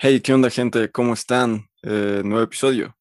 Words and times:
Hey, 0.00 0.20
¿qué 0.20 0.32
onda 0.32 0.48
gente? 0.48 0.92
¿Cómo 0.92 1.12
están? 1.12 1.70
Eh, 1.82 2.22
nuevo 2.24 2.44
episodio. 2.44 2.96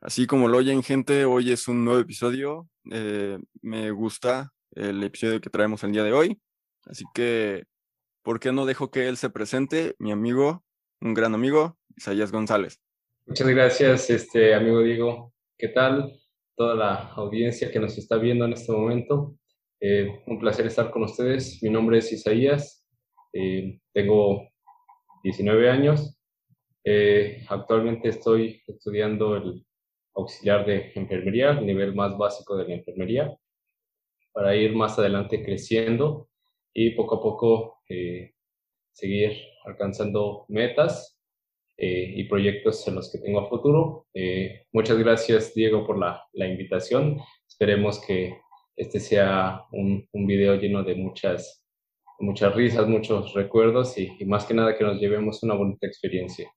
Así 0.00 0.26
como 0.26 0.48
lo 0.48 0.58
oyen 0.58 0.82
gente, 0.82 1.24
hoy 1.24 1.52
es 1.52 1.68
un 1.68 1.84
nuevo 1.84 2.00
episodio. 2.00 2.68
Eh, 2.90 3.38
me 3.62 3.92
gusta 3.92 4.50
el 4.72 5.04
episodio 5.04 5.40
que 5.40 5.50
traemos 5.50 5.84
el 5.84 5.92
día 5.92 6.02
de 6.02 6.12
hoy. 6.12 6.40
Así 6.84 7.04
que, 7.14 7.66
¿por 8.24 8.40
qué 8.40 8.50
no 8.50 8.66
dejo 8.66 8.90
que 8.90 9.06
él 9.06 9.16
se 9.16 9.30
presente? 9.30 9.94
Mi 10.00 10.10
amigo, 10.10 10.64
un 11.00 11.14
gran 11.14 11.32
amigo, 11.32 11.78
Isaías 11.96 12.32
González. 12.32 12.80
Muchas 13.24 13.46
gracias, 13.46 14.10
este 14.10 14.52
amigo 14.52 14.82
Diego. 14.82 15.32
¿Qué 15.56 15.68
tal? 15.68 16.12
Toda 16.56 16.74
la 16.74 16.94
audiencia 17.12 17.70
que 17.70 17.78
nos 17.78 17.96
está 17.98 18.16
viendo 18.16 18.46
en 18.46 18.54
este 18.54 18.72
momento. 18.72 19.36
Eh, 19.80 20.08
un 20.26 20.40
placer 20.40 20.66
estar 20.66 20.90
con 20.90 21.04
ustedes. 21.04 21.62
Mi 21.62 21.70
nombre 21.70 21.98
es 21.98 22.10
Isaías. 22.10 22.75
Eh, 23.38 23.80
tengo 23.92 24.48
19 25.22 25.68
años. 25.68 26.18
Eh, 26.82 27.44
actualmente 27.48 28.08
estoy 28.08 28.62
estudiando 28.66 29.36
el 29.36 29.66
auxiliar 30.14 30.64
de 30.64 30.92
enfermería, 30.94 31.50
el 31.50 31.66
nivel 31.66 31.94
más 31.94 32.16
básico 32.16 32.56
de 32.56 32.66
la 32.66 32.74
enfermería, 32.74 33.36
para 34.32 34.56
ir 34.56 34.74
más 34.74 34.98
adelante 34.98 35.44
creciendo 35.44 36.30
y 36.72 36.92
poco 36.92 37.16
a 37.16 37.22
poco 37.22 37.82
eh, 37.90 38.32
seguir 38.92 39.32
alcanzando 39.64 40.46
metas 40.48 41.12
y 41.78 42.24
proyectos 42.24 42.88
en 42.88 42.94
los 42.94 43.12
que 43.12 43.18
tengo 43.18 43.40
a 43.40 43.50
futuro. 43.50 44.06
muchas 44.72 44.96
gracias, 44.96 45.52
Diego, 45.54 45.86
por 45.86 45.98
la, 45.98 46.24
la, 46.32 46.46
invitación. 46.48 47.20
Esperemos 47.46 48.02
que 48.02 48.38
este 48.76 48.98
sea 48.98 49.62
un, 49.72 50.08
un 50.12 50.26
video 50.26 50.54
lleno 50.54 50.82
de 50.82 50.94
muchas 50.94 51.65
muchas 52.18 52.54
risas, 52.54 52.86
muchos 52.86 53.32
recuerdos 53.34 53.96
y, 53.98 54.24
más 54.24 54.44
que 54.44 54.54
nada 54.54 54.76
que 54.76 54.84
nos 54.84 55.00
llevemos 55.00 55.42
una 55.42 55.54
bonita 55.54 55.86
experiencia. 55.86 56.50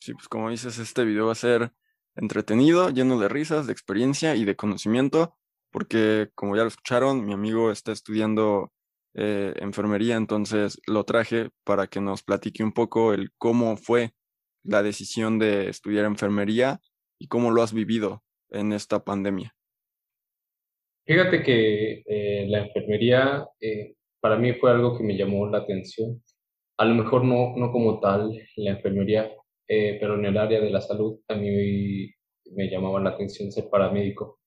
Sí, 0.00 0.12
pues 0.14 0.28
como 0.28 0.50
dices, 0.50 0.78
este 0.78 1.04
video 1.04 1.26
va 1.26 1.32
a 1.32 1.36
ser 1.36 1.72
entretenido, 2.16 2.90
lleno 2.90 3.18
de 3.18 3.28
risas, 3.28 3.66
de 3.66 3.72
experiencia 3.72 4.34
y 4.34 4.44
de 4.44 4.56
conocimiento, 4.56 5.36
porque 5.70 6.30
como 6.34 6.56
ya 6.56 6.62
lo 6.62 6.68
escucharon, 6.68 7.24
mi 7.24 7.32
amigo 7.32 7.70
está 7.70 7.92
estudiando 7.92 8.72
eh, 9.14 9.54
enfermería, 9.58 10.16
entonces 10.16 10.80
lo 10.86 11.04
traje 11.04 11.50
para 11.64 11.86
que 11.86 12.00
nos 12.00 12.22
platique 12.22 12.64
un 12.64 12.72
poco 12.72 13.12
el 13.12 13.30
cómo 13.38 13.76
fue 13.76 14.12
la 14.64 14.82
decisión 14.82 15.38
de 15.38 15.68
estudiar 15.68 16.04
enfermería 16.04 16.80
y 17.18 17.28
cómo 17.28 17.50
lo 17.50 17.62
has 17.62 17.72
vivido 17.72 18.22
en 18.50 18.72
esta 18.72 19.04
pandemia. 19.04 19.54
Fíjate 21.04 21.42
que 21.42 22.02
eh, 22.06 22.46
la 22.48 22.60
enfermería 22.60 23.46
eh, 23.60 23.96
para 24.22 24.36
mí 24.38 24.52
fue 24.54 24.70
algo 24.70 24.96
que 24.96 25.02
me 25.04 25.16
llamó 25.16 25.48
la 25.48 25.58
atención. 25.58 26.22
A 26.78 26.84
lo 26.84 26.94
mejor 26.94 27.24
no, 27.24 27.54
no 27.56 27.72
como 27.72 27.98
tal 28.00 28.32
la 28.56 28.70
enfermería, 28.70 29.32
eh, 29.68 29.98
pero 30.00 30.14
en 30.14 30.24
el 30.26 30.38
área 30.38 30.60
de 30.60 30.70
la 30.70 30.80
salud 30.80 31.18
a 31.28 31.34
mí 31.34 32.08
me 32.52 32.70
llamaba 32.70 33.00
la 33.00 33.10
atención 33.10 33.50
ser 33.50 33.68
paramédico. 33.68 34.38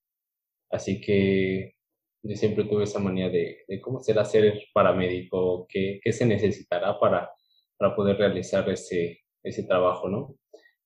Así 0.71 1.01
que 1.01 1.73
yo 2.23 2.35
siempre 2.37 2.63
tuve 2.63 2.85
esa 2.85 2.99
manía 2.99 3.29
de, 3.29 3.65
cómo 3.81 3.99
será 4.01 4.23
ser 4.23 4.63
paramédico, 4.73 5.67
qué, 5.69 5.99
qué 6.01 6.13
se 6.13 6.25
necesitará 6.25 6.97
para, 6.97 7.29
para 7.77 7.95
poder 7.95 8.17
realizar 8.17 8.69
ese, 8.69 9.19
ese 9.43 9.63
trabajo, 9.63 10.07
¿no? 10.07 10.37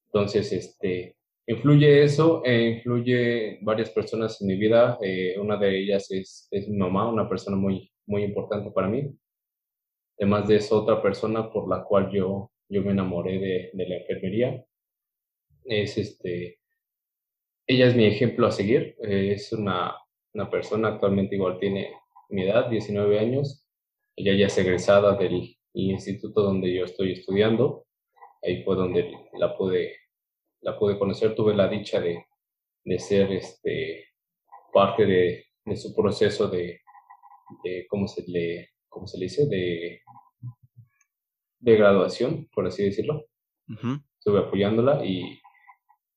Entonces, 0.07 0.51
este, 0.51 1.15
influye 1.45 2.03
eso, 2.03 2.41
e 2.43 2.69
influye 2.77 3.59
varias 3.61 3.91
personas 3.91 4.41
en 4.41 4.47
mi 4.47 4.55
vida. 4.55 4.97
Eh, 5.03 5.37
una 5.39 5.57
de 5.57 5.79
ellas 5.79 6.09
es, 6.09 6.47
es 6.49 6.67
mi 6.67 6.77
mamá, 6.77 7.07
una 7.11 7.29
persona 7.29 7.55
muy, 7.55 7.91
muy 8.09 8.23
importante 8.23 8.71
para 8.71 8.87
mí. 8.87 9.15
Además 10.17 10.47
de 10.47 10.57
eso, 10.57 10.81
otra 10.81 11.01
persona 11.01 11.49
por 11.49 11.69
la 11.69 11.83
cual 11.83 12.11
yo, 12.11 12.51
yo 12.67 12.81
me 12.81 12.91
enamoré 12.91 13.39
de, 13.39 13.69
de 13.73 13.87
la 13.87 13.97
enfermería 13.97 14.65
es 15.65 15.97
este, 15.97 16.59
ella 17.67 17.87
es 17.87 17.95
mi 17.95 18.05
ejemplo 18.05 18.47
a 18.47 18.51
seguir. 18.51 18.95
es 18.99 19.53
una, 19.53 19.95
una 20.33 20.49
persona, 20.49 20.89
actualmente 20.89 21.35
igual 21.35 21.59
tiene 21.59 21.91
mi 22.29 22.43
edad, 22.43 22.69
19 22.69 23.19
años. 23.19 23.65
Ella 24.15 24.33
ya 24.33 24.47
es 24.47 24.57
egresada 24.57 25.15
del, 25.15 25.55
instituto 25.73 26.41
donde 26.41 26.73
yo 26.73 26.85
estoy 26.85 27.13
estudiando. 27.13 27.85
Ahí 28.41 28.63
fue 28.63 28.75
donde 28.75 29.15
la 29.33 29.55
pude, 29.55 29.95
la 30.61 30.77
pude 30.77 30.97
conocer. 30.97 31.35
Tuve 31.35 31.55
la 31.55 31.67
dicha 31.67 32.01
de, 32.01 32.25
de 32.83 32.99
ser 32.99 33.31
este, 33.31 34.07
parte 34.73 35.05
de, 35.05 35.45
de 35.65 35.75
su 35.77 35.95
proceso 35.95 36.47
de, 36.49 36.81
de 37.63 37.85
¿cómo 37.87 38.07
se 38.07 38.23
le, 38.27 38.69
cómo 38.87 39.07
se 39.07 39.17
le 39.17 39.25
dice? 39.25 39.47
De, 39.47 40.01
de 41.59 41.75
graduación, 41.75 42.47
por 42.53 42.67
así 42.67 42.83
decirlo. 42.83 43.25
Estuve 44.17 44.39
apoyándola 44.39 45.05
y, 45.05 45.39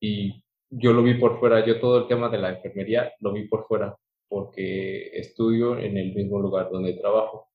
y 0.00 0.42
yo 0.70 0.92
lo 0.92 1.02
vi 1.02 1.14
por 1.14 1.38
fuera, 1.38 1.64
yo 1.66 1.78
todo 1.78 1.98
el 1.98 2.08
tema 2.08 2.30
de 2.30 2.38
la 2.38 2.50
enfermería 2.50 3.12
lo 3.20 3.32
vi 3.32 3.46
por 3.46 3.66
fuera, 3.66 3.94
porque 4.26 5.10
estudio 5.12 5.78
en 5.78 5.98
el 5.98 6.14
mismo 6.14 6.40
lugar 6.40 6.70
donde 6.70 6.94
trabajo. 6.94 7.50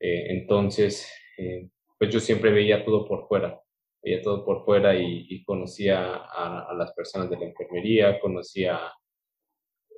Eh, 0.00 0.26
entonces, 0.30 1.12
eh, 1.38 1.70
pues 1.96 2.12
yo 2.12 2.18
siempre 2.18 2.50
veía 2.50 2.84
todo 2.84 3.06
por 3.06 3.28
fuera, 3.28 3.60
veía 4.02 4.20
todo 4.20 4.44
por 4.44 4.64
fuera 4.64 4.96
y, 4.96 5.44
conocía 5.44 6.16
a, 6.16 6.70
a, 6.70 6.74
las 6.74 6.92
personas 6.92 7.30
de 7.30 7.38
la 7.38 7.46
enfermería, 7.46 8.18
conocía 8.18 8.80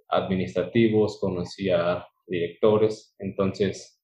administrativos, 0.08 1.18
conocía 1.18 2.06
directores. 2.26 3.14
Entonces, 3.18 4.00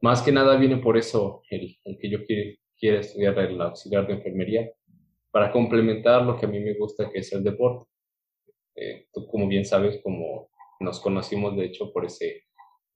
más 0.00 0.22
que 0.22 0.32
nada 0.32 0.56
viene 0.56 0.78
por 0.78 0.96
eso 0.96 1.42
el, 1.50 1.78
que 2.00 2.10
yo 2.10 2.24
quiero, 2.24 2.56
quiero 2.78 3.00
estudiar 3.00 3.38
el 3.38 3.60
auxiliar 3.60 4.06
de 4.06 4.14
enfermería, 4.14 4.70
para 5.30 5.52
complementar 5.52 6.22
lo 6.24 6.36
que 6.36 6.46
a 6.46 6.48
mí 6.48 6.58
me 6.60 6.74
gusta, 6.74 7.10
que 7.10 7.20
es 7.20 7.32
el 7.32 7.44
deporte. 7.44 7.88
Eh, 8.74 9.06
tú, 9.12 9.26
como 9.26 9.46
bien 9.46 9.64
sabes, 9.64 10.00
como 10.02 10.50
nos 10.80 11.00
conocimos, 11.00 11.56
de 11.56 11.66
hecho, 11.66 11.92
por 11.92 12.04
ese 12.04 12.44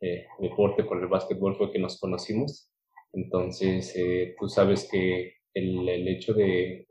eh, 0.00 0.26
deporte, 0.40 0.84
por 0.84 1.00
el 1.00 1.06
básquetbol 1.06 1.56
fue 1.56 1.70
que 1.70 1.78
nos 1.78 2.00
conocimos. 2.00 2.70
Entonces, 3.12 3.94
eh, 3.96 4.34
tú 4.38 4.48
sabes 4.48 4.88
que 4.90 5.34
el, 5.52 5.88
el 5.88 6.08
hecho 6.08 6.34
de, 6.34 6.88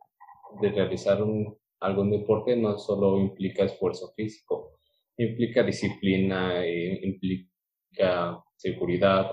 de 0.62 0.72
realizar 0.72 1.22
un, 1.22 1.58
algún 1.82 2.12
deporte 2.12 2.56
no 2.56 2.78
solo 2.78 3.20
implica 3.20 3.66
esfuerzo 3.66 4.14
físico, 4.16 4.73
implica 5.18 5.64
disciplina, 5.64 6.66
eh, 6.66 7.00
implica 7.04 8.44
seguridad, 8.56 9.32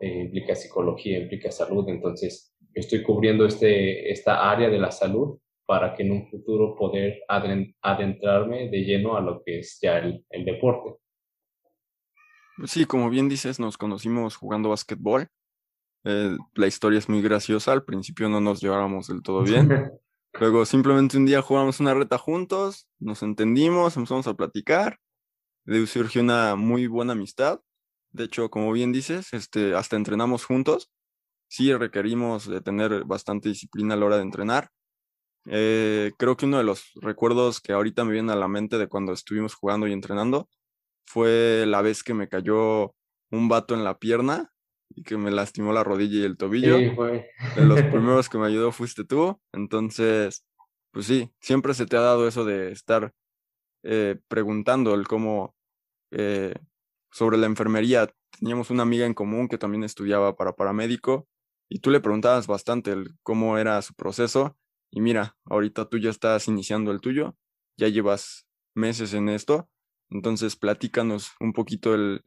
eh, 0.00 0.22
implica 0.22 0.54
psicología, 0.54 1.18
implica 1.18 1.50
salud. 1.50 1.88
Entonces, 1.88 2.54
estoy 2.74 3.02
cubriendo 3.02 3.46
este, 3.46 4.10
esta 4.10 4.50
área 4.50 4.68
de 4.68 4.78
la 4.78 4.90
salud 4.90 5.38
para 5.66 5.94
que 5.94 6.02
en 6.02 6.12
un 6.12 6.28
futuro 6.28 6.74
poder 6.76 7.22
adentrarme 7.28 8.68
de 8.68 8.84
lleno 8.84 9.16
a 9.16 9.20
lo 9.20 9.42
que 9.42 9.60
es 9.60 9.78
ya 9.80 9.98
el, 9.98 10.24
el 10.30 10.44
deporte. 10.44 10.96
Sí, 12.66 12.84
como 12.84 13.10
bien 13.10 13.28
dices, 13.28 13.58
nos 13.58 13.78
conocimos 13.78 14.36
jugando 14.36 14.68
básquetbol. 14.68 15.28
Eh, 16.04 16.36
la 16.54 16.66
historia 16.66 16.98
es 16.98 17.08
muy 17.08 17.22
graciosa. 17.22 17.72
Al 17.72 17.84
principio 17.84 18.28
no 18.28 18.40
nos 18.40 18.60
llevábamos 18.60 19.08
del 19.08 19.22
todo 19.22 19.42
bien. 19.42 19.68
Luego 20.38 20.64
simplemente 20.66 21.16
un 21.16 21.26
día 21.26 21.42
jugamos 21.42 21.78
una 21.78 21.94
reta 21.94 22.18
juntos, 22.18 22.88
nos 22.98 23.22
entendimos, 23.22 23.96
empezamos 23.96 24.26
a 24.26 24.34
platicar 24.34 24.98
surgió 25.86 26.22
una 26.22 26.56
muy 26.56 26.86
buena 26.86 27.12
amistad. 27.12 27.60
De 28.12 28.24
hecho, 28.24 28.50
como 28.50 28.72
bien 28.72 28.92
dices, 28.92 29.32
este, 29.32 29.74
hasta 29.74 29.96
entrenamos 29.96 30.44
juntos. 30.44 30.90
Sí 31.48 31.72
requerimos 31.74 32.48
de 32.48 32.60
tener 32.60 33.04
bastante 33.04 33.48
disciplina 33.48 33.94
a 33.94 33.96
la 33.96 34.06
hora 34.06 34.16
de 34.16 34.22
entrenar. 34.22 34.70
Eh, 35.46 36.12
creo 36.16 36.36
que 36.36 36.46
uno 36.46 36.58
de 36.58 36.64
los 36.64 36.92
recuerdos 36.94 37.60
que 37.60 37.72
ahorita 37.72 38.04
me 38.04 38.12
viene 38.12 38.32
a 38.32 38.36
la 38.36 38.48
mente 38.48 38.78
de 38.78 38.88
cuando 38.88 39.12
estuvimos 39.12 39.54
jugando 39.54 39.86
y 39.86 39.92
entrenando 39.92 40.48
fue 41.06 41.64
la 41.66 41.82
vez 41.82 42.02
que 42.02 42.14
me 42.14 42.28
cayó 42.28 42.94
un 43.30 43.48
vato 43.48 43.74
en 43.74 43.84
la 43.84 43.98
pierna 43.98 44.50
y 44.90 45.02
que 45.02 45.16
me 45.16 45.30
lastimó 45.30 45.72
la 45.72 45.84
rodilla 45.84 46.20
y 46.20 46.24
el 46.24 46.36
tobillo. 46.36 46.78
Sí, 46.78 46.90
fue. 46.94 47.28
De 47.56 47.64
los 47.64 47.82
primeros 47.92 48.28
que 48.28 48.38
me 48.38 48.46
ayudó 48.46 48.72
fuiste 48.72 49.04
tú. 49.04 49.40
Entonces, 49.52 50.44
pues 50.92 51.06
sí, 51.06 51.30
siempre 51.40 51.74
se 51.74 51.86
te 51.86 51.96
ha 51.96 52.00
dado 52.00 52.26
eso 52.26 52.44
de 52.44 52.72
estar 52.72 53.12
eh, 53.82 54.16
preguntando 54.28 54.94
el 54.94 55.06
cómo 55.06 55.53
eh, 56.16 56.54
sobre 57.10 57.36
la 57.36 57.46
enfermería. 57.46 58.08
Teníamos 58.38 58.70
una 58.70 58.82
amiga 58.82 59.06
en 59.06 59.14
común 59.14 59.48
que 59.48 59.58
también 59.58 59.84
estudiaba 59.84 60.36
para 60.36 60.54
paramédico 60.54 61.28
y 61.68 61.80
tú 61.80 61.90
le 61.90 62.00
preguntabas 62.00 62.46
bastante 62.46 62.92
el 62.92 63.16
cómo 63.22 63.58
era 63.58 63.80
su 63.82 63.94
proceso 63.94 64.56
y 64.90 65.00
mira, 65.00 65.36
ahorita 65.44 65.88
tú 65.88 65.98
ya 65.98 66.10
estás 66.10 66.46
iniciando 66.46 66.92
el 66.92 67.00
tuyo, 67.00 67.36
ya 67.76 67.88
llevas 67.88 68.46
meses 68.74 69.12
en 69.12 69.28
esto, 69.28 69.68
entonces 70.08 70.54
platícanos 70.54 71.32
un 71.40 71.52
poquito 71.52 71.94
el 71.94 72.24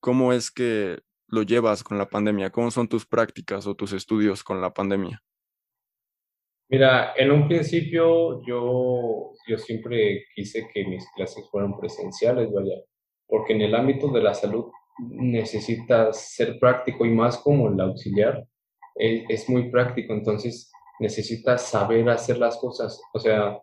cómo 0.00 0.32
es 0.32 0.50
que 0.50 1.00
lo 1.28 1.42
llevas 1.42 1.82
con 1.82 1.96
la 1.96 2.10
pandemia, 2.10 2.50
cómo 2.50 2.70
son 2.70 2.88
tus 2.88 3.06
prácticas 3.06 3.66
o 3.66 3.74
tus 3.74 3.92
estudios 3.92 4.44
con 4.44 4.60
la 4.60 4.74
pandemia. 4.74 5.22
Mira, 6.68 7.14
en 7.16 7.30
un 7.30 7.48
principio 7.48 8.42
yo, 8.46 9.32
yo 9.48 9.58
siempre 9.58 10.24
quise 10.34 10.68
que 10.72 10.84
mis 10.84 11.04
clases 11.16 11.48
fueran 11.50 11.76
presenciales, 11.78 12.52
vaya, 12.52 12.76
porque 13.30 13.52
en 13.52 13.62
el 13.62 13.74
ámbito 13.74 14.08
de 14.08 14.22
la 14.22 14.34
salud 14.34 14.66
necesitas 14.98 16.20
ser 16.34 16.58
práctico 16.58 17.06
y 17.06 17.10
más 17.10 17.38
como 17.38 17.68
el 17.68 17.80
auxiliar 17.80 18.44
es, 18.96 19.48
muy 19.48 19.70
práctico, 19.70 20.12
entonces 20.12 20.70
necesitas 20.98 21.62
saber 21.62 22.08
hacer 22.10 22.38
las 22.38 22.58
cosas. 22.58 23.00
O 23.14 23.18
sea, 23.18 23.58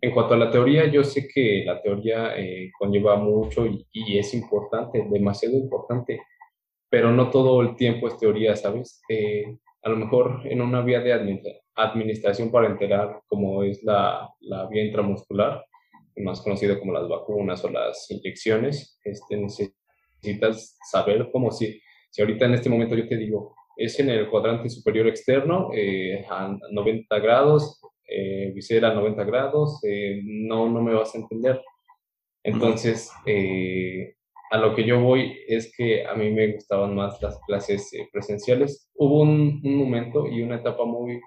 en 0.00 0.12
cuanto 0.12 0.34
a 0.34 0.38
la 0.38 0.50
teoría, 0.50 0.86
yo 0.86 1.04
sé 1.04 1.28
que 1.28 1.64
la 1.66 1.82
teoría 1.82 2.38
eh, 2.38 2.70
conlleva 2.78 3.16
mucho 3.16 3.66
y, 3.66 4.18
es 4.18 4.32
importante, 4.32 5.06
demasiado 5.10 5.56
importante, 5.56 6.22
pero 6.88 7.12
no 7.12 7.30
todo 7.30 7.60
el 7.60 7.76
tiempo 7.76 8.08
es 8.08 8.16
teoría, 8.16 8.56
¿sabes? 8.56 9.02
Eh, 9.10 9.58
a 9.82 9.90
lo 9.90 9.96
mejor 9.96 10.40
en 10.44 10.62
una 10.62 10.80
vía 10.80 11.00
de 11.00 11.12
administración 11.74 12.50
parenteral, 12.50 13.20
como 13.26 13.62
es 13.62 13.82
la 13.82 14.30
vía 14.70 14.84
intramuscular, 14.84 15.67
más 16.20 16.40
conocido 16.40 16.78
como 16.78 16.92
las 16.92 17.08
vacunas 17.08 17.64
o 17.64 17.70
las 17.70 18.10
inyecciones, 18.10 18.98
este, 19.04 19.36
necesitas 19.36 20.76
saber 20.90 21.28
cómo 21.32 21.50
si, 21.50 21.80
si 22.10 22.22
ahorita 22.22 22.46
en 22.46 22.54
este 22.54 22.70
momento 22.70 22.94
yo 22.94 23.08
te 23.08 23.16
digo, 23.16 23.54
es 23.76 23.98
en 24.00 24.10
el 24.10 24.28
cuadrante 24.28 24.68
superior 24.68 25.06
externo, 25.06 25.70
eh, 25.72 26.26
a 26.28 26.56
90 26.72 27.18
grados, 27.20 27.80
eh, 28.10 28.52
visera 28.54 28.90
a 28.90 28.94
90 28.94 29.22
grados, 29.24 29.80
eh, 29.84 30.20
no, 30.24 30.68
no 30.68 30.82
me 30.82 30.94
vas 30.94 31.14
a 31.14 31.18
entender. 31.18 31.60
Entonces, 32.42 33.10
eh, 33.26 34.14
a 34.50 34.56
lo 34.56 34.74
que 34.74 34.84
yo 34.84 35.00
voy 35.00 35.38
es 35.46 35.72
que 35.76 36.06
a 36.06 36.14
mí 36.14 36.30
me 36.30 36.54
gustaban 36.54 36.94
más 36.94 37.20
las 37.20 37.38
clases 37.46 37.90
presenciales. 38.10 38.90
Hubo 38.94 39.20
un, 39.20 39.60
un, 39.62 39.76
momento 39.76 40.26
y 40.26 40.40
una 40.40 40.56
etapa 40.56 40.86
muy, 40.86 41.20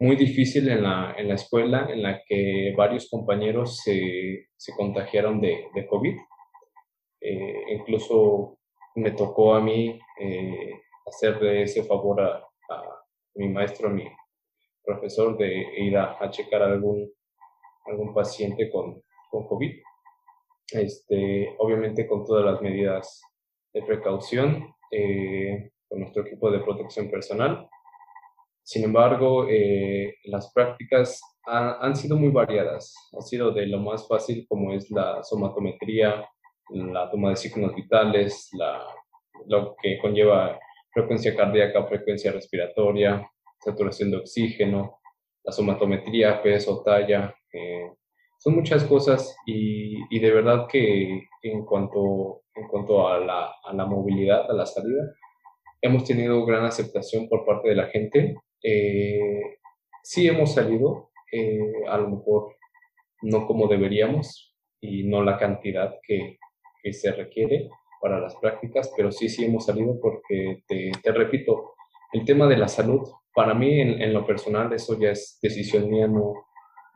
muy 0.00 0.16
difícil 0.16 0.68
en 0.68 0.82
la, 0.82 1.14
en 1.16 1.28
la 1.28 1.34
escuela 1.34 1.88
en 1.90 2.02
la 2.02 2.22
que 2.26 2.72
varios 2.76 3.08
compañeros 3.08 3.80
se, 3.82 4.48
se 4.56 4.72
contagiaron 4.74 5.40
de, 5.40 5.66
de 5.74 5.86
COVID. 5.86 6.16
incluso 7.70 8.58
me 8.94 9.10
tocó 9.12 9.54
a 9.54 9.60
mí 9.60 9.98
hacerle 11.08 11.62
ese 11.62 11.82
favor 11.84 12.20
a, 12.20 12.44
mi 13.34 13.48
maestro, 13.48 13.88
a 13.88 13.92
mi 13.92 14.04
profesor, 14.84 15.36
de 15.38 15.66
ir 15.78 15.96
a, 15.96 16.28
checar 16.30 16.62
a 16.62 16.66
algún, 16.66 17.08
algún 17.86 18.12
paciente 18.12 18.70
con, 18.70 19.02
con 19.30 19.46
COVID. 19.46 19.80
Este, 20.72 21.54
obviamente 21.58 22.06
con 22.06 22.24
todas 22.24 22.44
las 22.44 22.60
medidas 22.60 23.22
de 23.72 23.82
precaución, 23.82 24.74
eh, 24.90 25.70
con 25.88 26.00
nuestro 26.00 26.22
equipo 26.26 26.50
de 26.50 26.60
protección 26.60 27.10
personal. 27.10 27.68
Sin 28.68 28.84
embargo, 28.84 29.46
eh, 29.48 30.16
las 30.24 30.52
prácticas 30.52 31.22
han 31.46 31.96
sido 31.96 32.18
muy 32.18 32.28
variadas. 32.28 32.94
Ha 33.18 33.22
sido 33.22 33.50
de 33.50 33.64
lo 33.64 33.78
más 33.78 34.06
fácil 34.06 34.44
como 34.46 34.74
es 34.74 34.90
la 34.90 35.22
somatometría, 35.22 36.28
la 36.68 37.10
toma 37.10 37.30
de 37.30 37.36
signos 37.36 37.74
vitales, 37.74 38.50
lo 39.46 39.74
que 39.80 39.98
conlleva 39.98 40.60
frecuencia 40.92 41.34
cardíaca, 41.34 41.86
frecuencia 41.86 42.30
respiratoria, 42.30 43.26
saturación 43.58 44.10
de 44.10 44.18
oxígeno, 44.18 45.00
la 45.44 45.50
somatometría, 45.52 46.42
peso, 46.42 46.82
talla. 46.84 47.34
Eh, 47.50 47.90
son 48.38 48.54
muchas 48.54 48.84
cosas 48.84 49.34
y, 49.46 49.96
y, 50.14 50.18
de 50.18 50.30
verdad 50.30 50.66
que 50.68 51.26
en 51.42 51.64
cuanto, 51.64 52.42
en 52.54 52.68
cuanto 52.68 53.08
a, 53.08 53.18
la, 53.18 53.50
a 53.64 53.72
la 53.72 53.86
movilidad, 53.86 54.50
a 54.50 54.52
la 54.52 54.66
salida, 54.66 55.10
hemos 55.80 56.04
tenido 56.04 56.44
gran 56.44 56.66
aceptación 56.66 57.30
por 57.30 57.46
parte 57.46 57.70
de 57.70 57.74
la 57.74 57.86
gente. 57.86 58.36
Eh, 58.62 59.58
sí 60.02 60.26
hemos 60.26 60.54
salido, 60.54 61.10
eh, 61.32 61.58
a 61.88 61.98
lo 61.98 62.08
mejor 62.10 62.56
no 63.22 63.46
como 63.46 63.68
deberíamos 63.68 64.54
y 64.80 65.04
no 65.04 65.22
la 65.22 65.36
cantidad 65.36 65.96
que, 66.06 66.38
que 66.82 66.92
se 66.92 67.12
requiere, 67.12 67.68
para 68.00 68.20
las 68.20 68.36
prácticas, 68.36 68.92
pero 68.96 69.10
sí, 69.10 69.28
sí 69.28 69.44
hemos 69.44 69.66
salido 69.66 69.98
porque, 70.00 70.62
te, 70.66 70.92
te 71.02 71.12
repito, 71.12 71.74
el 72.12 72.24
tema 72.24 72.46
de 72.46 72.56
la 72.56 72.68
salud, 72.68 73.02
para 73.34 73.54
mí 73.54 73.80
en, 73.80 74.00
en, 74.00 74.12
lo 74.12 74.26
personal 74.26 74.72
eso 74.72 74.98
ya 74.98 75.10
es 75.10 75.38
decisión 75.42 75.90
mía, 75.90 76.06
no, 76.06 76.34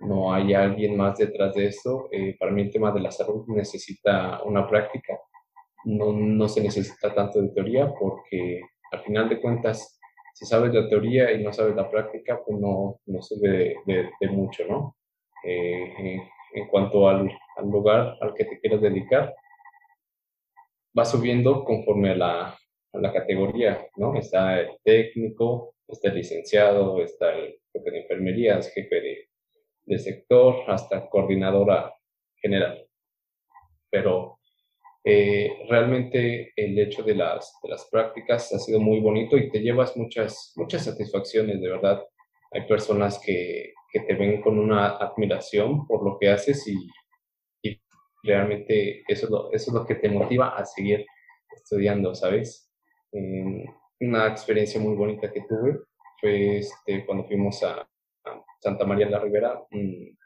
no 0.00 0.32
hay 0.32 0.54
alguien 0.54 0.96
más 0.96 1.18
detrás 1.18 1.54
de 1.54 1.66
esto. 1.66 2.08
Eh, 2.10 2.36
para 2.38 2.52
mí 2.52 2.62
el 2.62 2.70
tema 2.70 2.92
de 2.92 3.00
la 3.00 3.10
salud 3.10 3.44
necesita 3.48 4.42
una 4.44 4.66
práctica, 4.66 5.18
no, 5.84 6.12
no 6.12 6.48
se 6.48 6.62
necesita 6.62 7.14
tanto 7.14 7.40
de 7.40 7.50
teoría 7.50 7.92
porque 7.98 8.60
al 8.90 9.00
final 9.00 9.28
de 9.28 9.40
cuentas, 9.40 9.98
si 10.32 10.46
sabes 10.46 10.72
la 10.72 10.88
teoría 10.88 11.32
y 11.32 11.42
no 11.42 11.52
sabes 11.52 11.76
la 11.76 11.90
práctica, 11.90 12.40
pues 12.44 12.58
no, 12.58 13.00
no 13.06 13.22
sirve 13.22 13.76
de, 13.86 14.10
de, 14.20 14.28
mucho, 14.28 14.64
¿no? 14.66 14.96
Eh, 15.44 16.20
en, 16.54 16.66
cuanto 16.68 17.08
al, 17.08 17.30
al 17.56 17.70
lugar 17.70 18.16
al 18.20 18.34
que 18.34 18.44
te 18.44 18.60
quieras 18.60 18.80
dedicar, 18.80 19.34
va 20.98 21.04
subiendo 21.04 21.64
conforme 21.64 22.10
a 22.10 22.16
la, 22.16 22.58
a 22.92 22.98
la 22.98 23.12
categoría, 23.12 23.86
¿no? 23.96 24.14
Está 24.16 24.60
el 24.60 24.78
técnico, 24.82 25.74
está 25.88 26.08
el 26.08 26.16
licenciado, 26.16 27.02
está 27.02 27.34
el 27.34 27.58
jefe 27.72 27.90
de 27.90 28.00
enfermería, 28.00 28.56
el 28.56 28.64
jefe 28.64 29.00
de, 29.00 29.28
de 29.84 29.98
sector, 29.98 30.64
hasta 30.68 31.08
coordinadora 31.08 31.94
general. 32.36 32.86
Pero 33.90 34.38
eh, 35.04 35.64
realmente 35.68 36.52
el 36.54 36.78
hecho 36.78 37.02
de 37.02 37.14
las, 37.14 37.58
de 37.62 37.68
las 37.70 37.88
prácticas 37.90 38.52
ha 38.52 38.58
sido 38.58 38.80
muy 38.80 39.00
bonito 39.00 39.36
y 39.36 39.50
te 39.50 39.60
llevas 39.60 39.96
muchas, 39.96 40.52
muchas 40.56 40.84
satisfacciones, 40.84 41.60
de 41.60 41.68
verdad. 41.68 42.04
Hay 42.52 42.66
personas 42.66 43.18
que, 43.18 43.72
que 43.92 44.00
te 44.00 44.14
ven 44.14 44.40
con 44.40 44.58
una 44.58 44.96
admiración 44.96 45.86
por 45.86 46.04
lo 46.04 46.18
que 46.18 46.30
haces 46.30 46.66
y, 46.66 46.76
realmente 48.24 49.02
eso 49.08 49.26
es 49.26 49.30
lo, 49.32 49.52
eso 49.52 49.70
es 49.70 49.74
lo 49.74 49.84
que 49.84 49.96
te 49.96 50.08
motiva 50.08 50.56
a 50.56 50.64
seguir 50.64 51.04
estudiando, 51.56 52.14
¿sabes? 52.14 52.70
una 53.10 54.28
experiencia 54.28 54.80
muy 54.80 54.94
bonita 54.94 55.30
que 55.32 55.40
tuve 55.40 55.80
fue 56.20 56.58
este, 56.58 57.04
cuando 57.04 57.24
fuimos 57.24 57.62
a, 57.64 57.84
Santa 58.60 58.84
María 58.84 59.06
de 59.06 59.12
la 59.12 59.18
Ribera 59.18 59.60
mm, 59.72 60.16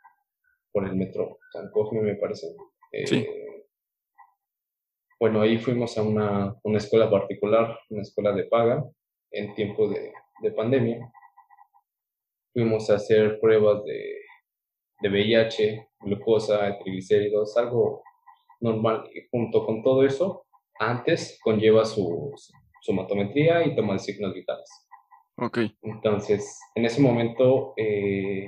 por 0.70 0.87
el 0.87 0.94
metro 0.94 1.38
San 1.50 1.70
Cosme, 1.70 2.02
me 2.02 2.17
parece. 2.17 2.49
Eh, 2.93 3.55
bueno, 5.18 5.40
ahí 5.40 5.58
fuimos 5.58 5.96
a 5.98 6.02
una, 6.02 6.54
una, 6.62 6.78
escuela 6.78 7.10
particular, 7.10 7.78
una 7.90 8.02
escuela 8.02 8.32
de 8.32 8.44
paga, 8.44 8.84
en 9.30 9.54
tiempo 9.54 9.88
de, 9.88 10.12
de 10.42 10.50
pandemia. 10.52 11.12
Fuimos 12.52 12.88
a 12.90 12.94
hacer 12.94 13.38
pruebas 13.40 13.84
de 13.84 14.26
de 15.00 15.08
VIH, 15.08 15.88
glucosa, 16.00 16.78
triglicéridos, 16.78 17.56
algo 17.56 18.02
normal. 18.60 19.08
Y 19.14 19.26
junto 19.30 19.64
con 19.66 19.82
todo 19.82 20.04
eso, 20.04 20.46
antes 20.78 21.38
conlleva 21.42 21.84
su, 21.84 22.32
su 22.80 22.92
matometría 22.92 23.66
y 23.66 23.74
toma 23.74 23.94
de 23.94 23.98
signos 23.98 24.34
vitales. 24.34 24.70
Ok. 25.36 25.58
Entonces, 25.82 26.58
en 26.74 26.86
ese 26.86 27.00
momento, 27.00 27.75
eh, 27.76 28.46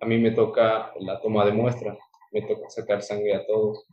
a 0.00 0.06
mí 0.06 0.18
me 0.18 0.30
toca 0.30 0.92
la 1.00 1.20
toma 1.20 1.44
de 1.44 1.52
muestra, 1.52 1.96
me 2.32 2.42
toca 2.42 2.70
sacar 2.70 3.02
sangre 3.02 3.34
a 3.34 3.46
todos. 3.46 3.86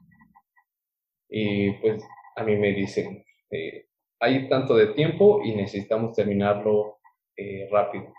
Y 1.36 1.72
pues 1.82 2.04
a 2.36 2.44
mí 2.44 2.56
me 2.58 2.74
dicen, 2.74 3.26
eh, 3.50 3.88
hay 4.20 4.48
tanto 4.48 4.76
de 4.76 4.94
tiempo 4.94 5.42
y 5.44 5.56
necesitamos 5.56 6.16
terminarlo 6.16 7.00
eh, 7.36 7.68
rápido. 7.72 8.14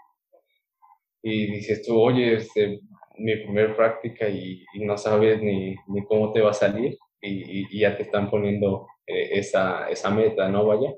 Y 1.22 1.46
dices 1.52 1.86
tú, 1.86 1.96
oye, 1.96 2.34
este, 2.34 2.80
mi 3.18 3.36
primer 3.36 3.76
práctica 3.76 4.28
y, 4.28 4.64
no 4.80 4.98
sabes 4.98 5.40
ni, 5.40 5.76
ni, 5.86 6.04
cómo 6.06 6.32
te 6.32 6.40
va 6.40 6.50
a 6.50 6.54
salir 6.54 6.98
y, 7.20 7.78
ya 7.78 7.96
te 7.96 8.02
están 8.02 8.28
poniendo 8.28 8.88
eh, 9.06 9.38
esa, 9.38 9.88
esa 9.88 10.10
meta, 10.10 10.48
¿no? 10.48 10.66
Vaya. 10.66 10.92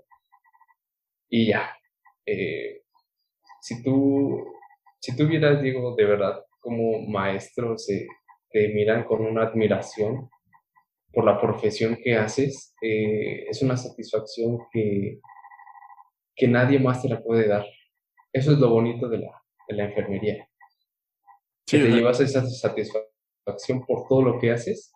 Y 1.28 1.48
ya. 1.48 1.76
Eh, 2.24 2.80
si 3.60 3.82
tú, 3.82 4.42
si 4.98 5.14
tú 5.14 5.28
vieras, 5.28 5.60
digo, 5.60 5.94
de 5.94 6.04
verdad, 6.06 6.46
como 6.60 6.98
maestros 7.02 7.86
te 8.50 8.68
miran 8.68 9.04
con 9.04 9.20
una 9.20 9.42
admiración 9.42 10.30
por 11.16 11.24
la 11.24 11.40
profesión 11.40 11.96
que 12.04 12.14
haces, 12.14 12.74
eh, 12.82 13.46
es 13.48 13.62
una 13.62 13.78
satisfacción 13.78 14.58
que, 14.70 15.18
que 16.34 16.46
nadie 16.46 16.78
más 16.78 17.00
te 17.00 17.08
la 17.08 17.22
puede 17.22 17.48
dar. 17.48 17.64
Eso 18.30 18.52
es 18.52 18.58
lo 18.58 18.68
bonito 18.68 19.08
de 19.08 19.20
la, 19.20 19.42
de 19.66 19.76
la 19.76 19.84
enfermería 19.84 20.46
que 21.66 21.78
te 21.78 21.88
llevas 21.88 22.20
esa 22.20 22.46
satisfacción 22.46 23.86
por 23.86 24.06
todo 24.06 24.20
lo 24.20 24.38
que 24.38 24.52
haces 24.52 24.92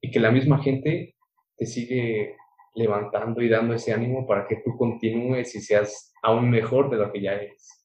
y 0.00 0.10
que 0.10 0.18
la 0.18 0.30
misma 0.30 0.62
gente 0.62 1.14
te 1.58 1.66
sigue 1.66 2.34
levantando 2.74 3.42
y 3.42 3.50
dando 3.50 3.74
ese 3.74 3.92
ánimo 3.92 4.26
para 4.26 4.48
que 4.48 4.56
tú 4.64 4.78
continúes 4.78 5.54
y 5.54 5.60
seas 5.60 6.10
aún 6.22 6.48
mejor 6.48 6.88
de 6.88 6.96
lo 6.96 7.12
que 7.12 7.20
ya 7.20 7.34
eres. 7.34 7.84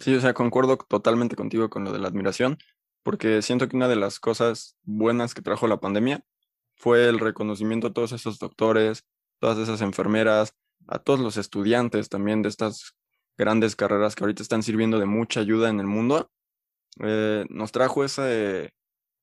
Sí, 0.00 0.16
o 0.16 0.20
sea, 0.20 0.34
concuerdo 0.34 0.78
totalmente 0.78 1.36
contigo 1.36 1.70
con 1.70 1.84
lo 1.84 1.92
de 1.92 2.00
la 2.00 2.08
admiración, 2.08 2.58
porque 3.04 3.40
siento 3.40 3.68
que 3.68 3.76
una 3.76 3.86
de 3.86 3.96
las 3.96 4.18
cosas 4.18 4.76
buenas 4.82 5.32
que 5.32 5.42
trajo 5.42 5.68
la 5.68 5.78
pandemia 5.78 6.24
fue 6.76 7.08
el 7.08 7.18
reconocimiento 7.18 7.88
a 7.88 7.92
todos 7.92 8.12
esos 8.12 8.38
doctores, 8.38 9.04
todas 9.40 9.58
esas 9.58 9.80
enfermeras, 9.80 10.54
a 10.88 10.98
todos 10.98 11.20
los 11.20 11.36
estudiantes 11.36 12.08
también 12.08 12.42
de 12.42 12.48
estas 12.48 12.94
grandes 13.36 13.76
carreras 13.76 14.14
que 14.14 14.24
ahorita 14.24 14.42
están 14.42 14.62
sirviendo 14.62 14.98
de 14.98 15.06
mucha 15.06 15.40
ayuda 15.40 15.68
en 15.68 15.80
el 15.80 15.86
mundo 15.86 16.30
eh, 17.00 17.44
nos 17.50 17.72
trajo 17.72 18.04
esa, 18.04 18.26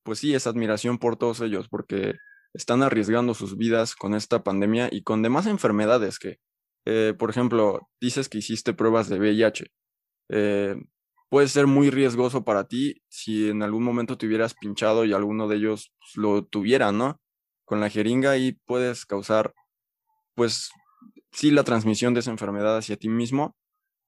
pues 0.03 0.19
sí, 0.19 0.33
esa 0.33 0.49
admiración 0.49 0.97
por 0.99 1.17
todos 1.17 1.41
ellos, 1.41 1.67
porque 1.69 2.15
están 2.53 2.83
arriesgando 2.83 3.33
sus 3.33 3.57
vidas 3.57 3.95
con 3.95 4.13
esta 4.13 4.43
pandemia 4.43 4.89
y 4.91 5.03
con 5.03 5.21
demás 5.23 5.47
enfermedades 5.47 6.19
que, 6.19 6.37
eh, 6.85 7.13
por 7.17 7.29
ejemplo, 7.29 7.89
dices 7.99 8.29
que 8.29 8.39
hiciste 8.39 8.73
pruebas 8.73 9.09
de 9.09 9.19
VIH. 9.19 9.65
Eh, 10.29 10.75
puede 11.29 11.47
ser 11.47 11.67
muy 11.67 11.89
riesgoso 11.89 12.43
para 12.45 12.67
ti 12.67 13.01
si 13.09 13.49
en 13.49 13.63
algún 13.63 13.83
momento 13.83 14.17
te 14.17 14.27
hubieras 14.27 14.53
pinchado 14.55 15.05
y 15.05 15.13
alguno 15.13 15.47
de 15.47 15.57
ellos 15.57 15.93
lo 16.15 16.45
tuviera, 16.45 16.91
¿no? 16.91 17.19
Con 17.65 17.79
la 17.79 17.89
jeringa 17.89 18.37
y 18.37 18.53
puedes 18.65 19.05
causar, 19.05 19.53
pues, 20.35 20.69
sí, 21.31 21.51
la 21.51 21.63
transmisión 21.63 22.13
de 22.13 22.21
esa 22.21 22.31
enfermedad 22.31 22.77
hacia 22.77 22.97
ti 22.97 23.09
mismo 23.09 23.55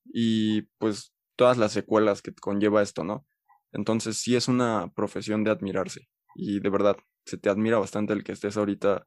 y 0.05 0.63
pues 0.77 1.13
todas 1.35 1.57
las 1.57 1.71
secuelas 1.71 2.21
que 2.21 2.33
conlleva 2.33 2.81
esto, 2.81 3.03
¿no? 3.03 3.25
Entonces 3.71 4.17
sí 4.17 4.35
es 4.35 4.47
una 4.47 4.91
profesión 4.95 5.43
de 5.43 5.51
admirarse 5.51 6.07
y 6.35 6.59
de 6.59 6.69
verdad 6.69 6.97
se 7.25 7.37
te 7.37 7.49
admira 7.49 7.79
bastante 7.79 8.13
el 8.13 8.23
que 8.23 8.31
estés 8.31 8.57
ahorita 8.57 9.05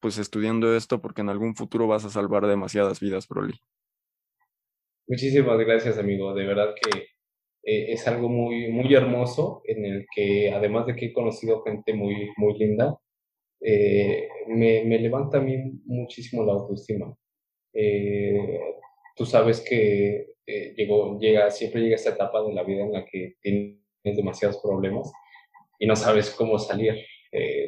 pues 0.00 0.18
estudiando 0.18 0.74
esto 0.76 1.00
porque 1.00 1.22
en 1.22 1.30
algún 1.30 1.54
futuro 1.54 1.86
vas 1.86 2.04
a 2.04 2.10
salvar 2.10 2.46
demasiadas 2.46 3.00
vidas, 3.00 3.26
Broly. 3.28 3.54
Muchísimas 5.06 5.58
gracias, 5.58 5.98
amigo. 5.98 6.34
De 6.34 6.46
verdad 6.46 6.74
que 6.74 6.98
eh, 7.62 7.92
es 7.92 8.06
algo 8.06 8.28
muy, 8.28 8.70
muy 8.70 8.92
hermoso 8.94 9.62
en 9.64 9.84
el 9.84 10.06
que, 10.14 10.52
además 10.52 10.86
de 10.86 10.96
que 10.96 11.06
he 11.06 11.12
conocido 11.12 11.62
gente 11.62 11.94
muy, 11.94 12.30
muy 12.36 12.58
linda, 12.58 12.98
eh, 13.66 14.28
me, 14.48 14.84
me, 14.84 14.98
levanta 14.98 15.38
a 15.38 15.40
mí 15.40 15.56
muchísimo 15.86 16.44
la 16.44 16.52
autoestima. 16.52 17.16
Eh, 17.72 18.60
tú 19.16 19.24
sabes 19.24 19.60
que 19.60 20.34
llegó, 20.46 21.18
llega, 21.18 21.50
siempre 21.50 21.80
llega 21.80 21.96
esta 21.96 22.10
etapa 22.10 22.42
de 22.42 22.52
la 22.52 22.62
vida 22.62 22.82
en 22.82 22.92
la 22.92 23.06
que 23.06 23.36
tienes 23.40 23.78
demasiados 24.02 24.58
problemas 24.58 25.10
y 25.78 25.86
no 25.86 25.96
sabes 25.96 26.30
cómo 26.30 26.58
salir. 26.58 26.94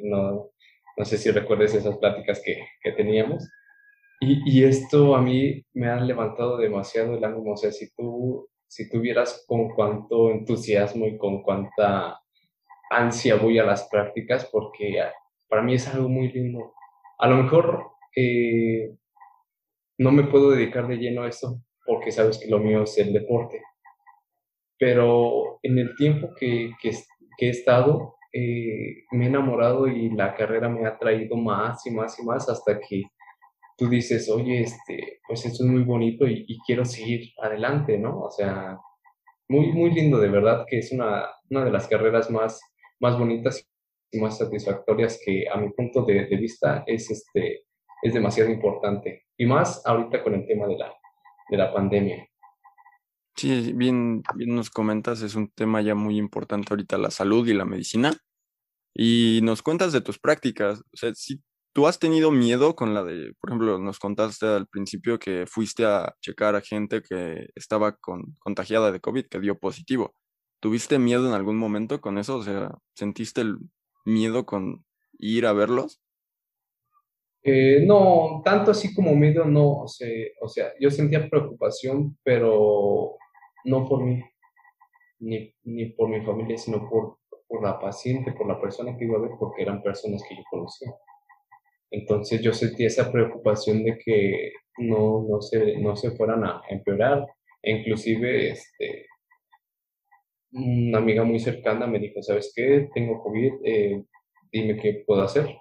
no, 0.02 0.50
no 0.96 1.04
sé 1.04 1.18
si 1.18 1.30
recuerdes 1.30 1.74
esas 1.74 1.96
pláticas 1.98 2.42
que, 2.44 2.66
que 2.82 2.92
teníamos. 2.92 3.48
Y, 4.20 4.42
y, 4.50 4.64
esto 4.64 5.14
a 5.14 5.20
mí 5.20 5.62
me 5.74 5.88
ha 5.88 5.96
levantado 5.96 6.56
demasiado 6.56 7.16
el 7.16 7.24
ánimo. 7.24 7.52
O 7.52 7.56
sea, 7.56 7.70
si 7.70 7.94
tú, 7.94 8.48
si 8.66 8.88
tuvieras 8.88 9.44
con 9.46 9.70
cuánto 9.70 10.30
entusiasmo 10.30 11.06
y 11.06 11.18
con 11.18 11.42
cuánta 11.42 12.18
ansia 12.90 13.36
voy 13.36 13.58
a 13.58 13.64
las 13.64 13.88
prácticas, 13.88 14.48
porque 14.50 15.00
para 15.48 15.62
mí 15.62 15.74
es 15.74 15.86
algo 15.88 16.08
muy 16.08 16.30
lindo. 16.32 16.74
A 17.18 17.28
lo 17.28 17.36
mejor 17.42 17.92
eh, 18.14 18.94
no 19.98 20.12
me 20.12 20.24
puedo 20.24 20.50
dedicar 20.50 20.86
de 20.88 20.96
lleno 20.96 21.22
a 21.22 21.28
esto, 21.28 21.60
porque 21.84 22.12
sabes 22.12 22.38
que 22.38 22.50
lo 22.50 22.58
mío 22.58 22.82
es 22.82 22.98
el 22.98 23.12
deporte. 23.12 23.62
Pero 24.78 25.58
en 25.62 25.78
el 25.78 25.96
tiempo 25.96 26.34
que, 26.38 26.72
que, 26.80 26.90
he 27.38 27.48
estado, 27.48 28.16
eh, 28.32 29.04
me 29.12 29.24
he 29.24 29.28
enamorado 29.28 29.88
y 29.88 30.10
la 30.10 30.34
carrera 30.34 30.68
me 30.68 30.86
ha 30.86 30.98
traído 30.98 31.36
más 31.36 31.86
y 31.86 31.90
más 31.90 32.18
y 32.18 32.24
más 32.24 32.48
hasta 32.48 32.78
que 32.80 33.04
tú 33.78 33.88
dices, 33.88 34.28
oye, 34.30 34.62
este, 34.62 35.20
pues 35.26 35.44
esto 35.46 35.64
es 35.64 35.70
muy 35.70 35.82
bonito 35.82 36.26
y, 36.26 36.46
quiero 36.66 36.84
seguir 36.84 37.32
adelante, 37.42 37.98
¿no? 37.98 38.20
O 38.20 38.30
sea, 38.30 38.78
muy, 39.48 39.72
muy 39.72 39.90
lindo, 39.92 40.18
de 40.18 40.28
verdad 40.28 40.64
que 40.68 40.78
es 40.78 40.92
una, 40.92 41.26
una 41.50 41.64
de 41.64 41.70
las 41.70 41.86
carreras 41.86 42.30
más, 42.30 42.60
más 43.00 43.18
bonitas 43.18 43.68
más 44.20 44.38
satisfactorias 44.38 45.20
que 45.24 45.48
a 45.48 45.56
mi 45.56 45.70
punto 45.70 46.04
de, 46.04 46.26
de, 46.26 46.36
vista 46.36 46.84
es, 46.86 47.10
este, 47.10 47.66
es 48.02 48.14
demasiado 48.14 48.50
importante. 48.50 49.26
Y 49.36 49.46
más 49.46 49.84
ahorita 49.86 50.22
con 50.22 50.34
el 50.34 50.46
tema 50.46 50.66
de 50.66 50.78
la, 50.78 50.92
de 51.50 51.56
la 51.56 51.72
pandemia. 51.72 52.28
Sí, 53.36 53.72
bien, 53.74 54.22
bien 54.34 54.54
nos 54.54 54.70
comentas, 54.70 55.20
es 55.20 55.34
un 55.34 55.50
tema 55.50 55.82
ya 55.82 55.94
muy 55.94 56.16
importante 56.16 56.68
ahorita 56.70 56.96
la 56.96 57.10
salud 57.10 57.46
y 57.46 57.52
la 57.52 57.66
medicina. 57.66 58.16
Y 58.94 59.40
nos 59.42 59.62
cuentas 59.62 59.92
de 59.92 60.00
tus 60.00 60.18
prácticas. 60.18 60.80
O 60.80 60.96
sea, 60.96 61.14
si 61.14 61.42
tú 61.74 61.86
has 61.86 61.98
tenido 61.98 62.30
miedo 62.30 62.74
con 62.74 62.94
la 62.94 63.04
de, 63.04 63.34
por 63.38 63.50
ejemplo, 63.50 63.78
nos 63.78 63.98
contaste 63.98 64.46
al 64.46 64.66
principio 64.66 65.18
que 65.18 65.46
fuiste 65.46 65.84
a 65.84 66.14
checar 66.22 66.56
a 66.56 66.62
gente 66.62 67.02
que 67.02 67.48
estaba 67.54 67.96
con, 67.96 68.34
contagiada 68.38 68.90
de 68.90 69.00
COVID, 69.00 69.26
que 69.26 69.40
dio 69.40 69.58
positivo. 69.58 70.14
¿Tuviste 70.60 70.98
miedo 70.98 71.28
en 71.28 71.34
algún 71.34 71.58
momento 71.58 72.00
con 72.00 72.16
eso? 72.16 72.38
O 72.38 72.42
sea, 72.42 72.70
¿sentiste 72.94 73.42
el 73.42 73.58
miedo 74.06 74.46
con 74.46 74.84
ir 75.18 75.44
a 75.46 75.52
verlos? 75.52 76.00
Eh, 77.42 77.84
no, 77.86 78.42
tanto 78.44 78.70
así 78.70 78.94
como 78.94 79.14
miedo, 79.14 79.44
no. 79.44 79.82
O 79.82 79.88
sea, 79.88 80.08
o 80.40 80.48
sea, 80.48 80.72
yo 80.80 80.90
sentía 80.90 81.28
preocupación, 81.28 82.18
pero 82.24 83.16
no 83.64 83.88
por 83.88 84.04
mí, 84.04 84.22
ni, 85.20 85.54
ni 85.64 85.86
por 85.86 86.08
mi 86.08 86.22
familia, 86.22 86.58
sino 86.58 86.88
por, 86.88 87.18
por 87.46 87.62
la 87.62 87.78
paciente, 87.78 88.32
por 88.32 88.48
la 88.48 88.60
persona 88.60 88.96
que 88.96 89.04
iba 89.04 89.18
a 89.18 89.20
ver, 89.20 89.32
porque 89.38 89.62
eran 89.62 89.82
personas 89.82 90.22
que 90.28 90.36
yo 90.36 90.42
conocía. 90.50 90.92
Entonces 91.90 92.40
yo 92.42 92.52
sentí 92.52 92.84
esa 92.84 93.12
preocupación 93.12 93.84
de 93.84 93.98
que 93.98 94.52
no, 94.78 95.24
no, 95.28 95.40
se, 95.40 95.78
no 95.78 95.96
se 95.96 96.10
fueran 96.12 96.44
a 96.44 96.62
empeorar. 96.68 97.26
E 97.62 97.72
inclusive, 97.72 98.50
este, 98.50 99.06
una 100.56 100.98
amiga 100.98 101.22
muy 101.24 101.38
cercana 101.38 101.86
me 101.86 101.98
dijo, 101.98 102.22
¿sabes 102.22 102.52
qué? 102.54 102.88
Tengo 102.94 103.22
COVID, 103.22 103.52
eh, 103.64 104.04
dime 104.50 104.76
qué 104.78 105.04
puedo 105.06 105.22
hacer. 105.22 105.56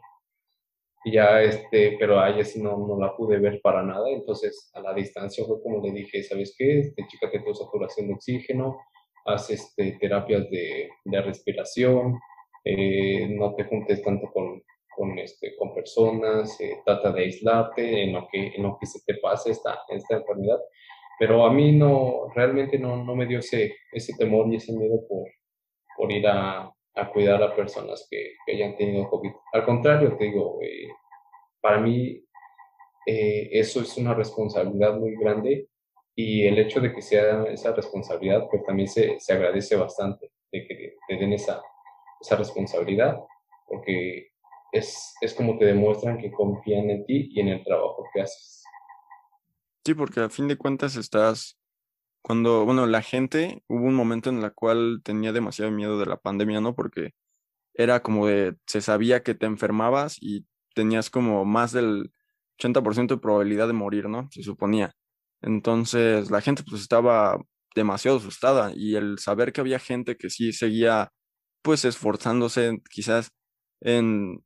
Y 1.04 1.14
ya, 1.14 1.42
este, 1.42 1.98
pero 2.00 2.20
a 2.20 2.30
ella 2.30 2.44
sí 2.44 2.62
no, 2.62 2.78
no 2.88 3.00
la 3.00 3.16
pude 3.16 3.38
ver 3.38 3.62
para 3.62 3.84
nada, 3.84 4.10
entonces 4.10 4.72
a 4.74 4.80
la 4.82 4.94
distancia 4.94 5.46
fue 5.46 5.62
como 5.62 5.80
le 5.86 5.92
dije, 5.92 6.24
¿sabes 6.24 6.56
qué? 6.58 6.80
Este, 6.80 7.06
chícate 7.08 7.42
tu 7.42 7.54
saturación 7.54 8.08
de 8.08 8.14
oxígeno, 8.16 8.78
haz 9.26 9.52
este, 9.52 9.98
terapias 10.00 10.50
de, 10.50 10.90
de 11.04 11.22
respiración, 11.22 12.18
eh, 12.64 13.28
no 13.30 13.54
te 13.54 13.66
juntes 13.66 14.02
tanto 14.02 14.32
con, 14.34 14.64
con, 14.96 15.20
este, 15.20 15.56
con 15.58 15.76
personas, 15.76 16.60
eh, 16.60 16.80
trata 16.84 17.12
de 17.12 17.22
aislarte 17.22 18.04
en 18.04 18.14
lo, 18.14 18.28
que, 18.28 18.48
en 18.56 18.64
lo 18.64 18.78
que 18.80 18.88
se 18.88 19.00
te 19.06 19.20
pase 19.20 19.52
esta, 19.52 19.82
esta 19.90 20.16
enfermedad. 20.16 20.60
Pero 21.20 21.46
a 21.46 21.54
mí 21.54 21.72
no, 21.72 22.28
realmente 22.36 22.78
no, 22.78 23.04
no 23.04 23.16
me 23.16 23.26
dio 23.26 23.40
ese, 23.40 23.76
ese 23.92 24.14
temor 24.18 24.52
y 24.52 24.58
ese 24.58 24.74
miedo 24.74 25.00
por, 25.08 25.28
por 25.98 26.12
ir 26.12 26.28
a, 26.28 26.72
a 26.96 27.10
cuidar 27.12 27.42
a 27.42 27.56
personas 27.56 28.08
que, 28.10 28.34
que, 28.46 28.54
hayan 28.54 28.76
tenido 28.76 29.10
COVID. 29.10 29.32
Al 29.54 29.66
contrario, 29.66 30.16
te 30.18 30.26
digo, 30.26 30.60
eh, 30.62 30.88
para 31.62 31.80
mí 31.80 32.22
eso 33.08 33.82
es 33.82 33.98
una 33.98 34.16
responsabilidad 34.16 34.98
muy 34.98 35.16
grande 35.16 35.68
y 36.16 36.46
el 36.48 36.58
hecho 36.58 36.80
de 36.80 36.94
que 36.94 37.02
sea 37.02 37.44
esa 37.44 37.74
responsabilidad, 37.74 38.48
pues 38.50 38.64
también 38.64 38.88
se, 38.88 39.20
se 39.20 39.34
agradece 39.34 39.76
bastante 39.76 40.32
de 40.52 40.66
que 40.66 40.96
te 41.08 41.16
den 41.18 41.34
esa, 41.34 41.62
esa 42.22 42.38
responsabilidad, 42.38 43.20
porque 43.68 44.30
es, 44.72 45.14
es 45.22 45.34
como 45.34 45.58
te 45.58 45.66
demuestran 45.66 46.18
que 46.18 46.32
confían 46.32 46.90
en 46.90 47.06
ti 47.06 47.30
y 47.32 47.42
en 47.42 47.50
el 47.50 47.64
trabajo 47.64 48.06
que 48.14 48.22
haces. 48.22 48.64
Sí, 49.86 49.94
porque 49.94 50.20
a 50.22 50.30
fin 50.30 50.48
de 50.48 50.58
cuentas 50.58 50.96
estás, 50.96 51.58
cuando, 52.22 52.66
bueno, 52.66 52.88
la 52.88 53.02
gente, 53.04 53.64
hubo 53.68 53.86
un 53.86 53.96
momento 53.96 54.30
en 54.32 54.44
el 54.44 54.54
cual 54.54 55.02
tenía 55.04 55.34
demasiado 55.34 55.72
miedo 55.72 56.00
de 56.00 56.08
la 56.08 56.18
pandemia, 56.18 56.62
¿no? 56.62 56.76
Porque 56.76 57.14
era 57.76 58.02
como 58.04 58.28
de, 58.28 58.58
se 58.68 58.82
sabía 58.82 59.24
que 59.24 59.36
te 59.36 59.48
enfermabas 59.48 60.18
y 60.22 60.48
tenías 60.76 61.10
como 61.12 61.46
más 61.46 61.74
del 61.74 62.12
80% 62.60 63.16
de 63.16 63.22
probabilidad 63.22 63.68
de 63.68 63.74
morir, 63.74 64.10
¿no? 64.10 64.30
Se 64.32 64.44
suponía. 64.44 64.94
Entonces 65.42 66.32
la 66.32 66.42
gente 66.42 66.64
pues 66.70 66.82
estaba 66.84 67.40
demasiado 67.76 68.18
asustada 68.20 68.74
y 68.76 68.96
el 68.98 69.20
saber 69.20 69.54
que 69.54 69.62
había 69.62 69.80
gente 69.80 70.18
que 70.18 70.30
sí 70.32 70.54
seguía 70.54 71.12
pues 71.64 71.86
esforzándose 71.86 72.82
quizás 72.92 73.32
en 73.82 74.45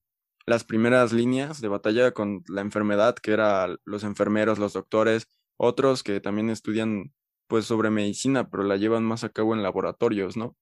las 0.50 0.64
primeras 0.64 1.14
líneas 1.14 1.62
de 1.62 1.68
batalla 1.68 2.12
con 2.12 2.44
la 2.48 2.62
enfermedad, 2.62 3.16
que 3.16 3.34
eran 3.34 3.78
los 3.86 4.04
enfermeros, 4.04 4.58
los 4.58 4.74
doctores, 4.74 5.28
otros 5.58 6.02
que 6.02 6.20
también 6.20 6.50
estudian 6.50 7.14
pues 7.48 7.66
sobre 7.66 7.92
medicina, 7.92 8.50
pero 8.50 8.64
la 8.64 8.76
llevan 8.76 9.04
más 9.04 9.24
a 9.24 9.30
cabo 9.30 9.54
en 9.54 9.62
laboratorios, 9.62 10.38
¿no? 10.38 10.56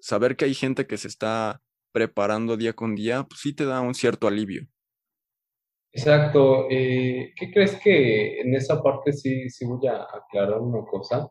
Saber 0.00 0.36
que 0.36 0.46
hay 0.46 0.54
gente 0.54 0.86
que 0.86 0.96
se 0.96 1.08
está 1.08 1.60
preparando 1.92 2.56
día 2.56 2.72
con 2.72 2.94
día, 2.94 3.24
pues 3.24 3.40
sí 3.40 3.54
te 3.54 3.66
da 3.66 3.82
un 3.82 3.94
cierto 3.94 4.26
alivio. 4.26 4.66
Exacto. 5.92 6.66
Eh, 6.70 7.32
¿Qué 7.36 7.52
crees 7.52 7.76
que 7.76 8.40
en 8.40 8.54
esa 8.54 8.82
parte 8.82 9.12
sí, 9.12 9.48
sí 9.50 9.66
voy 9.66 9.86
a 9.86 10.02
aclarar 10.02 10.58
una 10.58 10.84
cosa? 10.86 11.30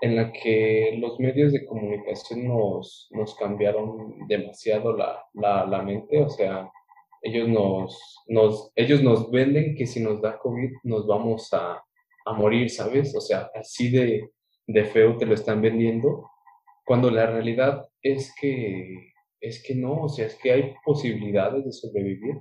En 0.00 0.16
la 0.16 0.32
que 0.32 0.96
los 0.98 1.18
medios 1.18 1.52
de 1.52 1.66
comunicación 1.66 2.46
nos, 2.48 3.08
nos 3.10 3.34
cambiaron 3.34 4.26
demasiado 4.28 4.96
la, 4.96 5.24
la, 5.34 5.66
la 5.66 5.82
mente. 5.82 6.22
O 6.22 6.28
sea, 6.28 6.70
ellos 7.22 7.48
nos, 7.48 8.24
nos, 8.28 8.72
ellos 8.76 9.02
nos 9.02 9.30
venden 9.30 9.74
que 9.76 9.86
si 9.86 10.00
nos 10.00 10.20
da 10.20 10.38
COVID 10.38 10.70
nos 10.84 11.06
vamos 11.06 11.52
a, 11.52 11.82
a 12.24 12.32
morir, 12.32 12.70
¿sabes? 12.70 13.14
O 13.16 13.20
sea, 13.20 13.50
así 13.54 13.90
de, 13.90 14.30
de 14.66 14.84
feo 14.84 15.16
te 15.16 15.26
lo 15.26 15.34
están 15.34 15.62
vendiendo. 15.62 16.28
Cuando 16.84 17.10
la 17.10 17.26
realidad 17.26 17.88
es 18.02 18.34
que, 18.40 19.12
es 19.40 19.62
que 19.62 19.74
no, 19.74 20.02
o 20.02 20.08
sea, 20.08 20.26
es 20.26 20.34
que 20.36 20.52
hay 20.52 20.74
posibilidades 20.84 21.64
de 21.64 21.72
sobrevivir 21.72 22.36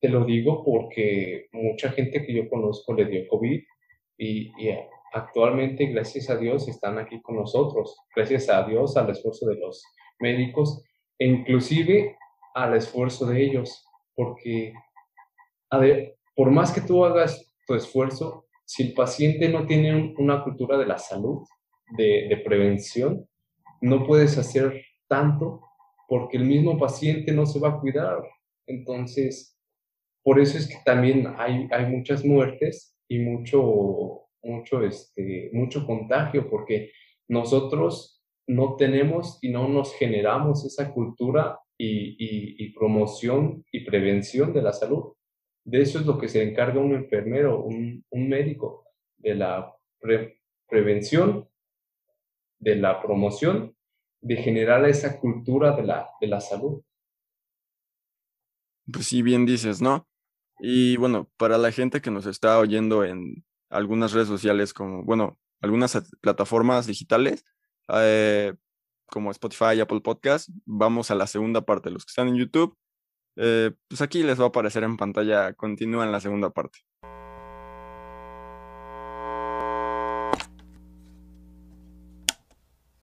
te 0.00 0.08
lo 0.08 0.24
digo 0.24 0.64
porque 0.64 1.48
mucha 1.52 1.90
gente 1.90 2.24
que 2.24 2.32
yo 2.32 2.48
conozco 2.48 2.94
le 2.94 3.06
dio 3.06 3.26
COVID 3.28 3.60
y, 4.16 4.52
actualmente, 5.12 5.86
gracias 5.86 6.28
a 6.30 6.36
Dios, 6.36 6.68
están 6.68 6.98
aquí 6.98 7.20
con 7.22 7.36
nosotros. 7.36 7.96
Gracias 8.14 8.48
a 8.48 8.64
Dios, 8.64 8.96
al 8.96 9.10
esfuerzo 9.10 9.46
de 9.46 9.56
los 9.56 9.84
médicos 10.18 10.82
e 11.18 11.26
inclusive 11.26 12.16
al 12.64 12.76
esfuerzo 12.76 13.26
de 13.26 13.44
ellos, 13.44 13.84
porque, 14.14 14.72
por 16.34 16.50
más 16.50 16.72
que 16.72 16.80
tú 16.80 17.04
hagas 17.04 17.54
tu 17.66 17.74
esfuerzo, 17.74 18.46
si 18.64 18.82
el 18.84 18.94
paciente 18.94 19.48
no 19.48 19.66
tiene 19.66 20.14
una 20.18 20.42
cultura 20.42 20.76
de 20.76 20.86
la 20.86 20.98
salud, 20.98 21.46
de, 21.96 22.26
de 22.28 22.36
prevención, 22.38 23.26
no 23.80 24.06
puedes 24.06 24.36
hacer 24.36 24.84
tanto 25.08 25.62
porque 26.08 26.38
el 26.38 26.44
mismo 26.44 26.78
paciente 26.78 27.32
no 27.32 27.46
se 27.46 27.60
va 27.60 27.68
a 27.68 27.80
cuidar. 27.80 28.22
Entonces, 28.66 29.58
por 30.22 30.40
eso 30.40 30.58
es 30.58 30.68
que 30.68 30.76
también 30.84 31.26
hay, 31.38 31.68
hay 31.70 31.86
muchas 31.86 32.24
muertes 32.24 32.96
y 33.08 33.18
mucho, 33.18 34.26
mucho, 34.42 34.82
este, 34.82 35.50
mucho 35.52 35.86
contagio, 35.86 36.48
porque 36.50 36.90
nosotros 37.28 38.22
no 38.46 38.76
tenemos 38.76 39.38
y 39.42 39.50
no 39.50 39.68
nos 39.68 39.94
generamos 39.94 40.64
esa 40.64 40.92
cultura 40.92 41.58
y, 41.78 42.72
promoción 42.72 43.64
y 43.72 43.84
prevención 43.84 44.52
de 44.52 44.62
la 44.62 44.72
salud. 44.72 45.14
De 45.64 45.80
eso 45.80 45.98
es 46.00 46.06
lo 46.06 46.18
que 46.18 46.28
se 46.28 46.42
encarga 46.42 46.80
un 46.80 46.94
enfermero, 46.94 47.62
un, 47.62 48.04
médico, 48.10 48.84
de 49.16 49.34
la 49.34 49.74
prevención, 50.68 51.48
de 52.58 52.76
la 52.76 53.00
promoción, 53.00 53.76
de 54.20 54.36
generar 54.36 54.84
esa 54.88 55.20
cultura 55.20 55.76
de 55.76 55.84
la, 55.84 56.10
de 56.20 56.26
la 56.26 56.40
salud. 56.40 56.82
Pues 58.92 59.06
sí, 59.06 59.22
bien 59.22 59.46
dices, 59.46 59.80
¿no? 59.80 60.08
Y 60.60 60.96
bueno, 60.96 61.30
para 61.36 61.58
la 61.58 61.70
gente 61.70 62.00
que 62.00 62.10
nos 62.10 62.26
está 62.26 62.58
oyendo 62.58 63.04
en 63.04 63.44
algunas 63.68 64.12
redes 64.12 64.28
sociales 64.28 64.72
como, 64.72 65.04
bueno, 65.04 65.38
algunas 65.60 65.96
plataformas 66.20 66.86
digitales, 66.86 67.44
eh, 67.94 68.54
como 69.08 69.30
Spotify, 69.30 69.80
Apple 69.80 70.00
Podcast, 70.00 70.48
vamos 70.64 71.10
a 71.10 71.14
la 71.14 71.26
segunda 71.26 71.62
parte. 71.62 71.90
Los 71.90 72.04
que 72.04 72.10
están 72.10 72.28
en 72.28 72.36
YouTube, 72.36 72.76
eh, 73.36 73.72
pues 73.88 74.00
aquí 74.00 74.22
les 74.22 74.40
va 74.40 74.44
a 74.44 74.48
aparecer 74.48 74.84
en 74.84 74.96
pantalla, 74.96 75.52
continúan 75.54 76.12
la 76.12 76.20
segunda 76.20 76.50
parte. 76.50 76.80